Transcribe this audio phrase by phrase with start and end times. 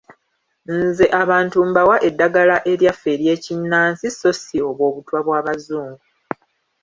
[0.77, 6.03] Nze abantu mbawa eddagala eryaffe ery’ekinnansi so si obwo obutwa bw’Abazungu.